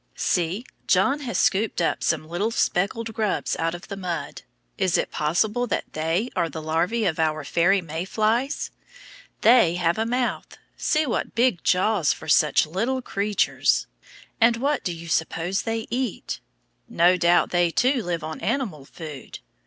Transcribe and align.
See, 0.15 0.65
John 0.87 1.19
has 1.19 1.37
scooped 1.37 1.79
up 1.79 2.01
some 2.01 2.27
little 2.27 2.49
speckled 2.49 3.13
grubs 3.13 3.55
out 3.57 3.75
of 3.75 3.87
the 3.87 3.95
mud. 3.95 4.41
Is 4.75 4.97
it 4.97 5.11
possible 5.11 5.67
that 5.67 5.93
they 5.93 6.31
are 6.35 6.49
the 6.49 6.59
larvæ 6.59 7.07
of 7.07 7.19
our 7.19 7.43
fairy 7.43 7.81
May 7.81 8.05
flies? 8.05 8.71
They 9.41 9.75
have 9.75 9.99
a 9.99 10.05
mouth! 10.07 10.57
see 10.75 11.05
what 11.05 11.35
big 11.35 11.63
jaws 11.63 12.13
for 12.13 12.27
such 12.27 12.65
little 12.65 13.03
creatures. 13.03 13.85
And 14.41 14.57
what 14.57 14.83
do 14.83 14.91
you 14.91 15.07
suppose 15.07 15.61
they 15.61 15.85
eat? 15.91 16.39
No 16.89 17.15
doubt 17.15 17.51
they, 17.51 17.69
too, 17.69 18.01
live 18.01 18.23
on 18.23 18.41
animal 18.41 18.85
food. 18.85 19.37